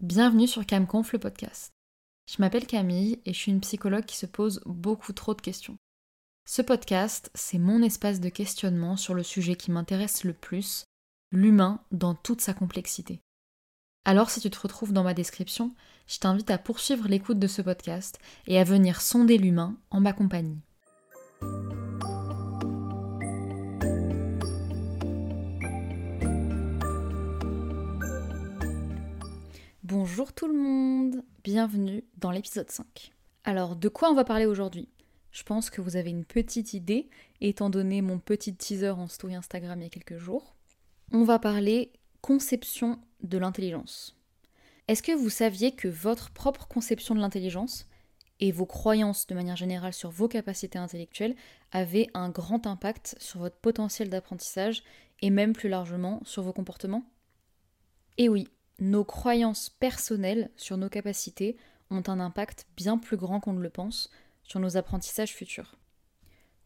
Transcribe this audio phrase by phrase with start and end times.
[0.00, 1.72] Bienvenue sur CamConf le podcast.
[2.30, 5.76] Je m'appelle Camille et je suis une psychologue qui se pose beaucoup trop de questions.
[6.46, 10.84] Ce podcast, c'est mon espace de questionnement sur le sujet qui m'intéresse le plus,
[11.32, 13.18] l'humain dans toute sa complexité.
[14.04, 15.74] Alors si tu te retrouves dans ma description,
[16.06, 20.12] je t'invite à poursuivre l'écoute de ce podcast et à venir sonder l'humain en ma
[20.12, 20.60] compagnie.
[29.90, 33.14] Bonjour tout le monde, bienvenue dans l'épisode 5.
[33.44, 34.90] Alors de quoi on va parler aujourd'hui?
[35.30, 37.08] Je pense que vous avez une petite idée,
[37.40, 40.54] étant donné mon petit teaser en story Instagram il y a quelques jours.
[41.10, 41.90] On va parler
[42.20, 44.14] conception de l'intelligence.
[44.88, 47.88] Est-ce que vous saviez que votre propre conception de l'intelligence
[48.40, 51.34] et vos croyances de manière générale sur vos capacités intellectuelles
[51.72, 54.82] avaient un grand impact sur votre potentiel d'apprentissage
[55.22, 57.10] et même plus largement sur vos comportements?
[58.18, 61.56] Et oui, nos croyances personnelles sur nos capacités
[61.90, 64.10] ont un impact bien plus grand qu'on ne le pense
[64.42, 65.76] sur nos apprentissages futurs.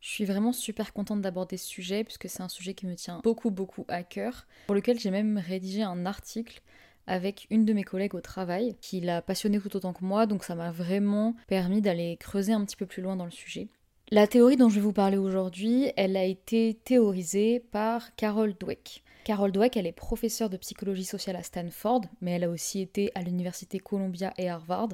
[0.00, 3.20] Je suis vraiment super contente d'aborder ce sujet puisque c'est un sujet qui me tient
[3.22, 6.60] beaucoup beaucoup à cœur, pour lequel j'ai même rédigé un article
[7.06, 10.44] avec une de mes collègues au travail qui l'a passionné tout autant que moi, donc
[10.44, 13.68] ça m'a vraiment permis d'aller creuser un petit peu plus loin dans le sujet.
[14.10, 19.02] La théorie dont je vais vous parler aujourd'hui, elle a été théorisée par Carol Dweck.
[19.24, 23.12] Carol Dweck, elle est professeure de psychologie sociale à Stanford, mais elle a aussi été
[23.14, 24.88] à l'université Columbia et Harvard.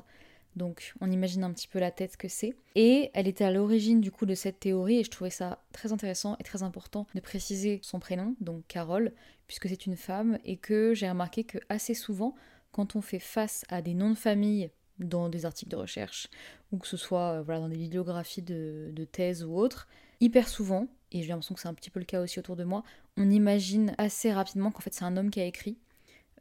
[0.54, 2.54] Donc on imagine un petit peu la tête que c'est.
[2.74, 5.92] Et elle était à l'origine du coup de cette théorie et je trouvais ça très
[5.92, 9.12] intéressant et très important de préciser son prénom, donc Carole,
[9.46, 12.34] puisque c'est une femme et que j'ai remarqué que assez souvent,
[12.70, 16.28] quand on fait face à des noms de famille dans des articles de recherche
[16.70, 19.88] ou que ce soit euh, dans des bibliographies de, de thèses ou autres,
[20.20, 22.64] hyper souvent, et j'ai l'impression que c'est un petit peu le cas aussi autour de
[22.64, 22.82] moi,
[23.16, 25.78] on imagine assez rapidement qu'en fait c'est un homme qui a écrit,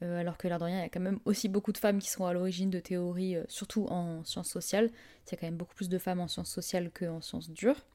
[0.04, 2.00] euh, alors que l'air de rien, il y a quand même aussi beaucoup de femmes
[2.00, 4.92] qui sont à l'origine de théories, euh, surtout en sciences sociales.
[5.26, 7.86] Il y a quand même beaucoup plus de femmes en sciences sociales qu'en sciences dures.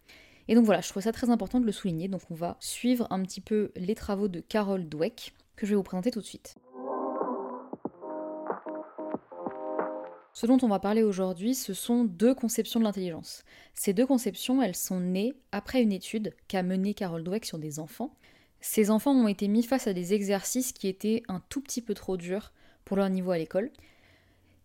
[0.48, 2.08] Et donc voilà, je trouve ça très important de le souligner.
[2.08, 5.76] Donc on va suivre un petit peu les travaux de Carol Dweck, que je vais
[5.76, 6.56] vous présenter tout de suite.
[10.34, 13.44] Ce dont on va parler aujourd'hui, ce sont deux conceptions de l'intelligence.
[13.74, 17.78] Ces deux conceptions, elles sont nées après une étude qu'a menée Carol Dweck sur des
[17.78, 18.14] enfants,
[18.62, 21.94] ces enfants ont été mis face à des exercices qui étaient un tout petit peu
[21.94, 22.52] trop durs
[22.84, 23.70] pour leur niveau à l'école.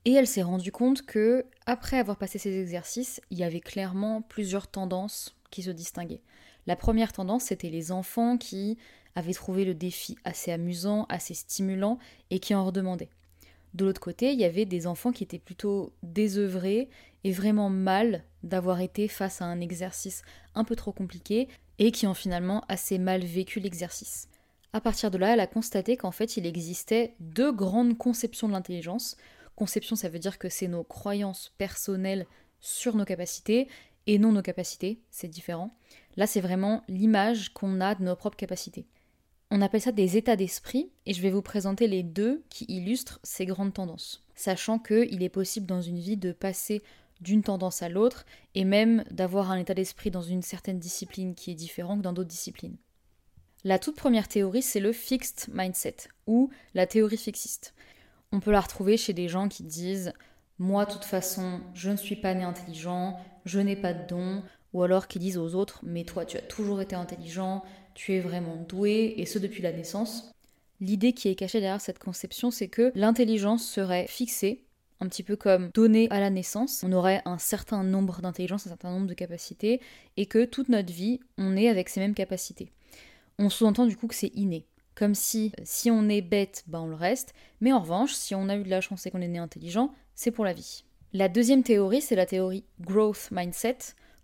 [0.06, 4.22] Et elle s'est rendue compte que, après avoir passé ces exercices, il y avait clairement
[4.22, 6.22] plusieurs tendances qui se distinguaient.
[6.68, 8.78] La première tendance, c'était les enfants qui
[9.16, 11.98] avaient trouvé le défi assez amusant, assez stimulant
[12.30, 13.10] et qui en redemandaient.
[13.78, 16.90] De l'autre côté, il y avait des enfants qui étaient plutôt désœuvrés
[17.24, 20.24] et vraiment mal d'avoir été face à un exercice
[20.56, 24.30] un peu trop compliqué et qui ont finalement assez mal vécu l'exercice.
[24.74, 28.54] À partir de là, elle a constaté qu'en fait, il existait deux grandes conceptions de
[28.54, 29.16] l'intelligence.
[29.56, 32.26] Conception, ça veut dire que c'est nos croyances personnelles
[32.60, 33.68] sur nos capacités
[34.08, 35.78] et non nos capacités, c'est différent.
[36.16, 38.88] Là, c'est vraiment l'image qu'on a de nos propres capacités.
[39.50, 43.20] On appelle ça des états d'esprit et je vais vous présenter les deux qui illustrent
[43.24, 44.24] ces grandes tendances.
[44.36, 46.84] Sachant qu'il est possible dans une vie de passer
[47.22, 48.26] d'une tendance à l'autre,
[48.56, 52.14] et même d'avoir un état d'esprit dans une certaine discipline qui est différent que dans
[52.14, 52.78] d'autres disciplines.
[53.64, 55.96] La toute première théorie, c'est le fixed mindset,
[56.28, 57.74] ou la théorie fixiste.
[58.32, 60.14] On peut la retrouver chez des gens qui disent
[60.60, 64.44] Moi, de toute façon, je ne suis pas né intelligent, je n'ai pas de don,
[64.78, 67.64] ou alors qui disent aux autres Mais toi, tu as toujours été intelligent,
[67.96, 70.32] tu es vraiment doué, et ce depuis la naissance.
[70.80, 74.64] L'idée qui est cachée derrière cette conception, c'est que l'intelligence serait fixée
[75.00, 76.84] un petit peu comme donné à la naissance.
[76.84, 79.82] On aurait un certain nombre d'intelligence, un certain nombre de capacités,
[80.16, 82.72] et que toute notre vie, on est avec ces mêmes capacités.
[83.40, 84.68] On sous-entend du coup que c'est inné.
[84.94, 88.48] Comme si, si on est bête, ben on le reste, mais en revanche, si on
[88.50, 90.84] a eu de la chance et qu'on est né intelligent, c'est pour la vie.
[91.14, 93.78] La deuxième théorie, c'est la théorie growth mindset,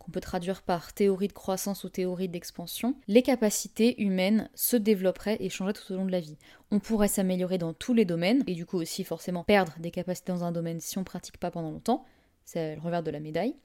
[0.03, 5.37] qu'on peut traduire par théorie de croissance ou théorie d'expansion, les capacités humaines se développeraient
[5.39, 6.37] et changeraient tout au long de la vie.
[6.71, 10.31] On pourrait s'améliorer dans tous les domaines, et du coup aussi forcément perdre des capacités
[10.31, 12.05] dans un domaine si on pratique pas pendant longtemps,
[12.45, 13.55] c'est le revers de la médaille.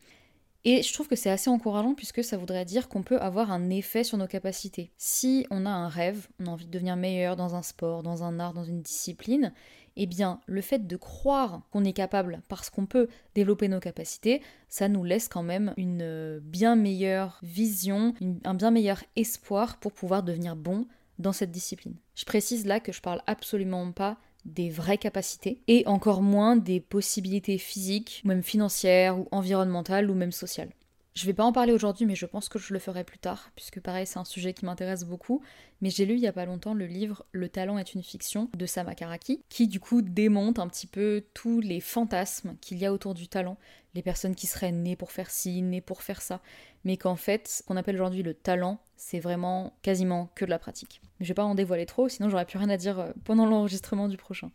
[0.64, 3.70] Et je trouve que c'est assez encourageant puisque ça voudrait dire qu'on peut avoir un
[3.70, 4.90] effet sur nos capacités.
[4.96, 8.24] Si on a un rêve, on a envie de devenir meilleur dans un sport, dans
[8.24, 9.52] un art, dans une discipline,
[9.96, 14.42] eh bien, le fait de croire qu'on est capable parce qu'on peut développer nos capacités,
[14.68, 18.14] ça nous laisse quand même une euh, bien meilleure vision,
[18.44, 20.86] un bien meilleur espoir pour pouvoir devenir bon
[21.18, 21.96] dans cette discipline.
[22.14, 26.80] Je précise là que je parle absolument pas des vraies capacités et encore moins des
[26.80, 30.70] possibilités physiques, ou même financières, ou environnementales, ou même sociales.
[31.18, 33.50] Je vais pas en parler aujourd'hui, mais je pense que je le ferai plus tard,
[33.56, 35.42] puisque pareil, c'est un sujet qui m'intéresse beaucoup.
[35.80, 38.48] Mais j'ai lu il y a pas longtemps le livre Le talent est une fiction
[38.56, 42.86] de Sama Karaki, qui du coup démonte un petit peu tous les fantasmes qu'il y
[42.86, 43.56] a autour du talent,
[43.94, 46.40] les personnes qui seraient nées pour faire ci, nées pour faire ça,
[46.84, 50.58] mais qu'en fait, ce qu'on appelle aujourd'hui le talent, c'est vraiment quasiment que de la
[50.58, 51.00] pratique.
[51.18, 53.46] Mais je vais pas en dévoiler trop, sinon j'aurais plus rien à dire euh, pendant
[53.46, 54.50] l'enregistrement du prochain.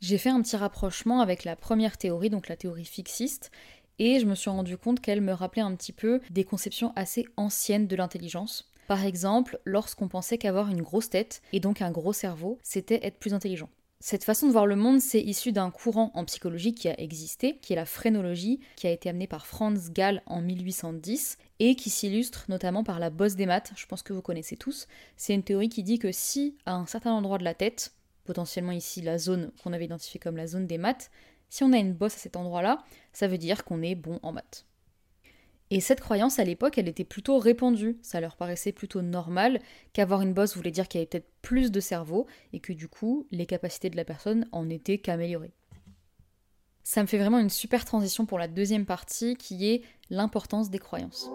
[0.00, 3.50] J'ai fait un petit rapprochement avec la première théorie, donc la théorie fixiste,
[3.98, 7.26] et je me suis rendu compte qu'elle me rappelait un petit peu des conceptions assez
[7.36, 8.70] anciennes de l'intelligence.
[8.86, 13.18] Par exemple, lorsqu'on pensait qu'avoir une grosse tête et donc un gros cerveau, c'était être
[13.18, 13.68] plus intelligent.
[14.00, 17.58] Cette façon de voir le monde, c'est issu d'un courant en psychologie qui a existé,
[17.58, 21.90] qui est la phrénologie, qui a été amenée par Franz Gall en 1810 et qui
[21.90, 24.86] s'illustre notamment par la bosse des maths, je pense que vous connaissez tous.
[25.16, 27.92] C'est une théorie qui dit que si à un certain endroit de la tête,
[28.24, 31.10] potentiellement ici la zone qu'on avait identifiée comme la zone des maths,
[31.48, 34.30] si on a une bosse à cet endroit-là, ça veut dire qu'on est bon en
[34.30, 34.64] maths.
[35.70, 37.98] Et cette croyance, à l'époque, elle était plutôt répandue.
[38.02, 39.60] Ça leur paraissait plutôt normal
[39.92, 42.88] qu'avoir une bosse voulait dire qu'il y avait peut-être plus de cerveau et que du
[42.88, 45.52] coup, les capacités de la personne en étaient qu'améliorées.
[46.84, 50.78] Ça me fait vraiment une super transition pour la deuxième partie qui est l'importance des
[50.78, 51.28] croyances.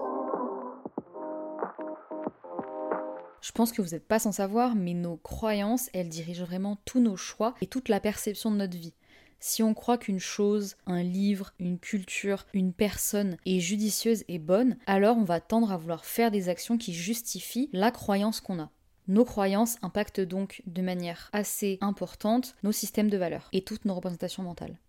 [3.41, 6.99] Je pense que vous n'êtes pas sans savoir, mais nos croyances, elles dirigent vraiment tous
[6.99, 8.95] nos choix et toute la perception de notre vie.
[9.45, 14.77] Si on croit qu'une chose, un livre, une culture, une personne est judicieuse et bonne,
[14.85, 18.71] alors on va tendre à vouloir faire des actions qui justifient la croyance qu'on a.
[19.09, 23.95] Nos croyances impactent donc de manière assez importante nos systèmes de valeurs et toutes nos
[23.95, 24.79] représentations mentales.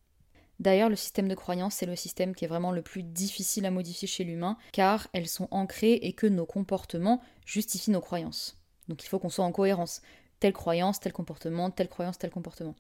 [0.60, 3.72] D'ailleurs, le système de croyances, c'est le système qui est vraiment le plus difficile à
[3.72, 8.56] modifier chez l'humain, car elles sont ancrées et que nos comportements justifient nos croyances.
[8.86, 10.00] Donc il faut qu'on soit en cohérence.
[10.44, 12.74] Telle croyance, tel comportement, telle croyance, tel comportement.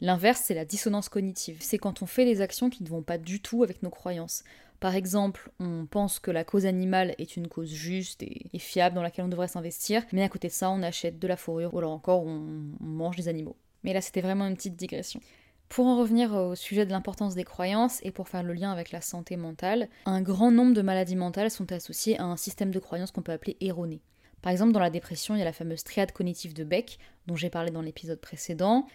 [0.00, 1.58] L'inverse, c'est la dissonance cognitive.
[1.60, 4.42] C'est quand on fait des actions qui ne vont pas du tout avec nos croyances.
[4.80, 9.02] Par exemple, on pense que la cause animale est une cause juste et, fiable dans
[9.02, 11.78] laquelle on devrait s'investir, mais à côté de ça, on achète de la fourrure ou
[11.80, 12.40] alors encore on,
[12.80, 13.56] on mange des animaux.
[13.84, 15.20] Mais là, c'était vraiment une petite digression.
[15.68, 18.92] Pour en revenir au sujet de l'importance des croyances et pour faire le lien avec
[18.92, 22.78] la santé mentale, un grand nombre de maladies mentales sont associées à un système de
[22.78, 24.00] croyances qu'on peut appeler erroné.
[24.42, 27.36] Par exemple, dans la dépression, il y a la fameuse triade cognitive de Beck, dont
[27.36, 28.86] j'ai parlé dans l'épisode précédent.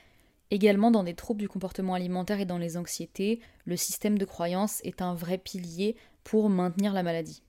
[0.52, 4.82] Également dans des troubles du comportement alimentaire et dans les anxiétés, le système de croyance
[4.84, 7.44] est un vrai pilier pour maintenir la maladie.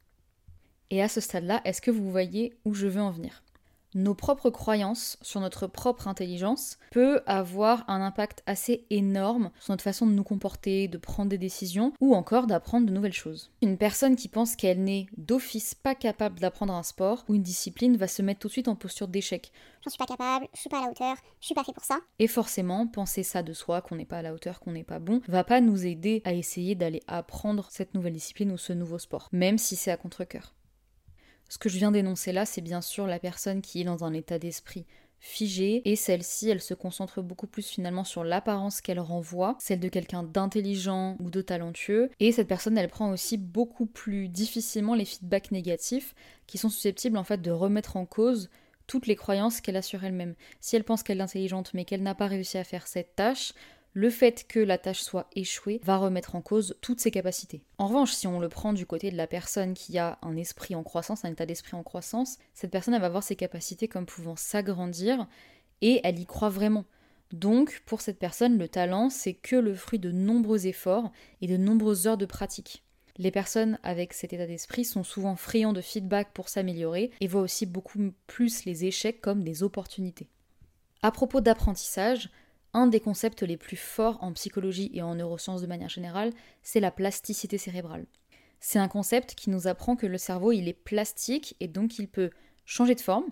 [0.90, 3.42] Et à ce stade-là, est-ce que vous voyez où je veux en venir?
[3.96, 9.82] Nos propres croyances sur notre propre intelligence peut avoir un impact assez énorme sur notre
[9.82, 13.50] façon de nous comporter, de prendre des décisions ou encore d'apprendre de nouvelles choses.
[13.62, 17.96] Une personne qui pense qu'elle n'est d'office pas capable d'apprendre un sport ou une discipline
[17.96, 19.50] va se mettre tout de suite en posture d'échec.
[19.82, 21.84] J'en suis pas capable, je suis pas à la hauteur, je suis pas fait pour
[21.84, 22.00] ça.
[22.18, 24.98] Et forcément, penser ça de soi, qu'on n'est pas à la hauteur, qu'on n'est pas
[24.98, 28.98] bon, va pas nous aider à essayer d'aller apprendre cette nouvelle discipline ou ce nouveau
[28.98, 30.55] sport, même si c'est à contre-coeur.
[31.48, 34.12] Ce que je viens d'énoncer là, c'est bien sûr la personne qui est dans un
[34.12, 34.86] état d'esprit
[35.18, 39.88] figé et celle-ci, elle se concentre beaucoup plus finalement sur l'apparence qu'elle renvoie, celle de
[39.88, 45.04] quelqu'un d'intelligent ou de talentueux, et cette personne, elle prend aussi beaucoup plus difficilement les
[45.04, 46.14] feedbacks négatifs
[46.46, 48.50] qui sont susceptibles en fait de remettre en cause
[48.86, 50.34] toutes les croyances qu'elle a sur elle-même.
[50.60, 53.52] Si elle pense qu'elle est intelligente mais qu'elle n'a pas réussi à faire cette tâche,
[53.96, 57.62] le fait que la tâche soit échouée va remettre en cause toutes ses capacités.
[57.78, 60.74] En revanche, si on le prend du côté de la personne qui a un esprit
[60.74, 64.36] en croissance, un état d'esprit en croissance, cette personne va voir ses capacités comme pouvant
[64.36, 65.26] s'agrandir
[65.80, 66.84] et elle y croit vraiment.
[67.32, 71.10] Donc, pour cette personne, le talent, c'est que le fruit de nombreux efforts
[71.40, 72.84] et de nombreuses heures de pratique.
[73.16, 77.40] Les personnes avec cet état d'esprit sont souvent friands de feedback pour s'améliorer et voient
[77.40, 80.28] aussi beaucoup plus les échecs comme des opportunités.
[81.00, 82.28] À propos d'apprentissage,
[82.72, 86.32] un des concepts les plus forts en psychologie et en neurosciences de manière générale,
[86.62, 88.06] c'est la plasticité cérébrale.
[88.60, 92.08] C'est un concept qui nous apprend que le cerveau, il est plastique et donc il
[92.08, 92.30] peut
[92.64, 93.26] changer de forme,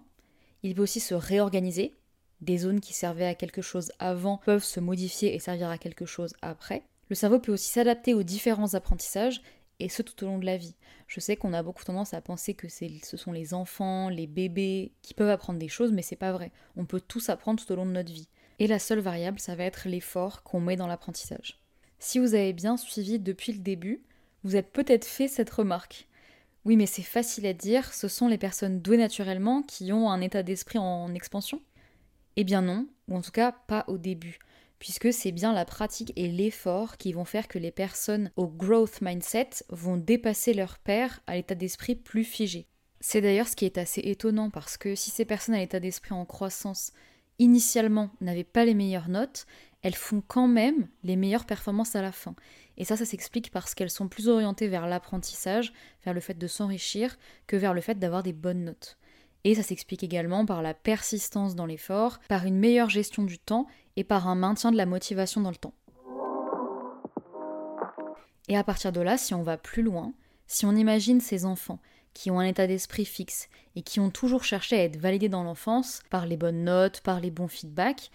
[0.62, 1.94] il peut aussi se réorganiser.
[2.40, 6.06] Des zones qui servaient à quelque chose avant peuvent se modifier et servir à quelque
[6.06, 6.84] chose après.
[7.08, 9.42] Le cerveau peut aussi s'adapter aux différents apprentissages
[9.80, 10.74] et ce tout au long de la vie.
[11.06, 14.92] Je sais qu'on a beaucoup tendance à penser que ce sont les enfants, les bébés
[15.02, 16.52] qui peuvent apprendre des choses, mais c'est pas vrai.
[16.76, 18.28] On peut tous apprendre tout au long de notre vie.
[18.58, 21.60] Et la seule variable, ça va être l'effort qu'on met dans l'apprentissage.
[21.98, 24.02] Si vous avez bien suivi depuis le début,
[24.42, 26.06] vous êtes peut-être fait cette remarque.
[26.64, 30.20] Oui, mais c'est facile à dire, ce sont les personnes douées naturellement qui ont un
[30.20, 31.60] état d'esprit en expansion
[32.36, 34.38] Eh bien non, ou en tout cas pas au début,
[34.78, 39.00] puisque c'est bien la pratique et l'effort qui vont faire que les personnes au growth
[39.02, 42.66] mindset vont dépasser leur père à l'état d'esprit plus figé.
[43.00, 46.14] C'est d'ailleurs ce qui est assez étonnant parce que si ces personnes à l'état d'esprit
[46.14, 46.92] en croissance
[47.38, 49.46] initialement n'avaient pas les meilleures notes,
[49.82, 52.34] elles font quand même les meilleures performances à la fin.
[52.76, 55.72] Et ça, ça s'explique parce qu'elles sont plus orientées vers l'apprentissage,
[56.04, 58.96] vers le fait de s'enrichir, que vers le fait d'avoir des bonnes notes.
[59.44, 63.66] Et ça s'explique également par la persistance dans l'effort, par une meilleure gestion du temps
[63.96, 65.74] et par un maintien de la motivation dans le temps.
[68.48, 70.14] Et à partir de là, si on va plus loin,
[70.46, 71.80] si on imagine ces enfants
[72.14, 75.42] qui ont un état d'esprit fixe et qui ont toujours cherché à être validés dans
[75.42, 78.10] l'enfance par les bonnes notes, par les bons feedbacks,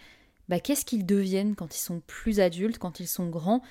[0.47, 3.61] bah, qu'est-ce qu'ils deviennent quand ils sont plus adultes, quand ils sont grands,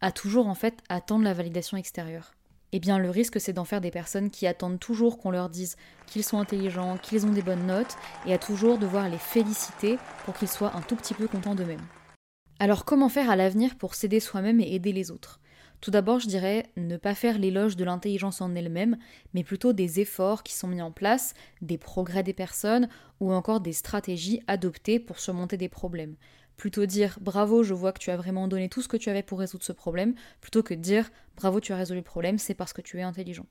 [0.00, 2.34] à toujours en fait attendre la validation extérieure?
[2.70, 5.76] Eh bien le risque c'est d'en faire des personnes qui attendent toujours qu'on leur dise
[6.06, 10.34] qu'ils sont intelligents, qu'ils ont des bonnes notes, et à toujours devoir les féliciter pour
[10.34, 11.86] qu'ils soient un tout petit peu contents d'eux-mêmes.
[12.60, 15.40] Alors comment faire à l'avenir pour s'aider soi-même et aider les autres?
[15.80, 18.98] Tout d'abord, je dirais ne pas faire l'éloge de l'intelligence en elle-même,
[19.32, 22.88] mais plutôt des efforts qui sont mis en place, des progrès des personnes
[23.20, 26.16] ou encore des stratégies adoptées pour surmonter des problèmes.
[26.56, 29.22] Plutôt dire bravo, je vois que tu as vraiment donné tout ce que tu avais
[29.22, 32.72] pour résoudre ce problème, plutôt que dire bravo, tu as résolu le problème, c'est parce
[32.72, 33.46] que tu es intelligent.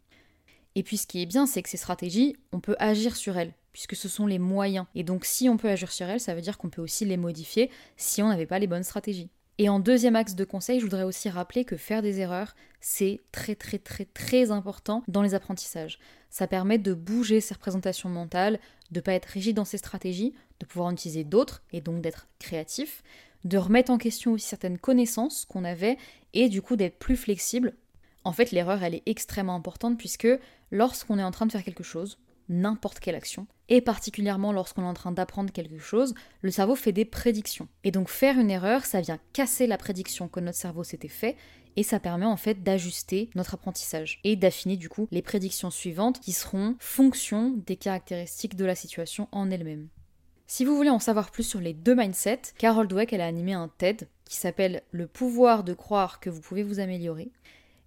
[0.75, 3.53] Et puis ce qui est bien, c'est que ces stratégies, on peut agir sur elles,
[3.71, 4.85] puisque ce sont les moyens.
[4.93, 7.17] Et donc si on peut agir sur elles, ça veut dire qu'on peut aussi les
[7.17, 9.29] modifier si on n'avait pas les bonnes stratégies.
[9.59, 13.21] Et en deuxième axe de conseil, je voudrais aussi rappeler que faire des erreurs, c'est
[13.31, 15.97] très très très très important dans les apprentissages.
[16.29, 18.59] Ça permet de bouger ses représentations mentales,
[18.91, 22.01] de ne pas être rigide dans ses stratégies, de pouvoir en utiliser d'autres et donc
[22.01, 23.01] d'être créatif,
[23.45, 25.97] de remettre en question aussi certaines connaissances qu'on avait
[26.33, 27.75] et du coup d'être plus flexible.
[28.23, 30.27] En fait, l'erreur, elle est extrêmement importante puisque
[30.69, 34.87] lorsqu'on est en train de faire quelque chose, n'importe quelle action, et particulièrement lorsqu'on est
[34.87, 37.67] en train d'apprendre quelque chose, le cerveau fait des prédictions.
[37.83, 41.35] Et donc faire une erreur, ça vient casser la prédiction que notre cerveau s'était fait,
[41.75, 46.19] et ça permet en fait d'ajuster notre apprentissage et d'affiner du coup les prédictions suivantes
[46.19, 49.87] qui seront fonction des caractéristiques de la situation en elle-même.
[50.47, 53.67] Si vous voulez en savoir plus sur les deux mindsets, Carol Dweck a animé un
[53.67, 57.29] TED qui s'appelle Le pouvoir de croire que vous pouvez vous améliorer.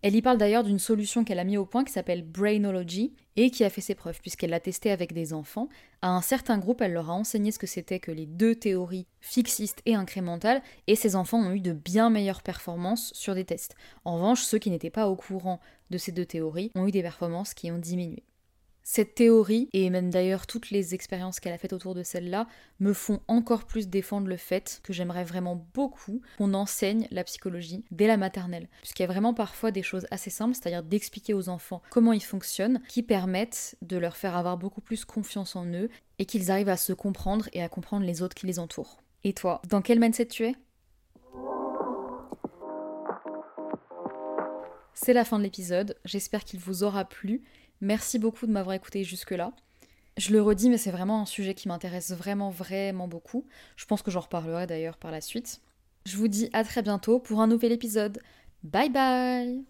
[0.02, 3.50] Elle y parle d'ailleurs d'une solution qu'elle a mis au point qui s'appelle Brainology et
[3.50, 5.68] qui a fait ses preuves puisqu'elle l'a testé avec des enfants.
[6.00, 9.06] À un certain groupe, elle leur a enseigné ce que c'était que les deux théories
[9.20, 13.74] fixistes et incrémentales et ces enfants ont eu de bien meilleures performances sur des tests.
[14.06, 17.02] En revanche, ceux qui n'étaient pas au courant de ces deux théories ont eu des
[17.02, 18.24] performances qui ont diminué.
[18.92, 22.48] Cette théorie, et même d'ailleurs toutes les expériences qu'elle a faites autour de celle-là,
[22.80, 27.84] me font encore plus défendre le fait que j'aimerais vraiment beaucoup qu'on enseigne la psychologie
[27.92, 28.68] dès la maternelle.
[28.80, 32.20] Puisqu'il y a vraiment parfois des choses assez simples, c'est-à-dire d'expliquer aux enfants comment ils
[32.20, 36.68] fonctionnent, qui permettent de leur faire avoir beaucoup plus confiance en eux et qu'ils arrivent
[36.68, 38.96] à se comprendre et à comprendre les autres qui les entourent.
[39.22, 40.56] Et toi, dans quel mindset tu es?
[44.94, 47.42] C'est la fin de l'épisode, j'espère qu'il vous aura plu.
[47.80, 49.52] Merci beaucoup de m'avoir écouté jusque-là.
[50.18, 53.46] Je le redis, mais c'est vraiment un sujet qui m'intéresse vraiment, vraiment beaucoup.
[53.76, 55.62] Je pense que j'en reparlerai d'ailleurs par la suite.
[56.04, 58.20] Je vous dis à très bientôt pour un nouvel épisode.
[58.62, 59.69] Bye bye